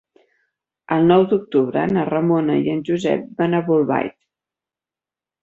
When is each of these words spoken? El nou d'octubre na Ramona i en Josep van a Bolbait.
El 0.95 1.03
nou 1.11 1.25
d'octubre 1.33 1.83
na 1.97 2.05
Ramona 2.13 2.57
i 2.63 2.73
en 2.77 2.81
Josep 2.89 3.29
van 3.43 3.55
a 3.55 3.61
Bolbait. 3.69 4.19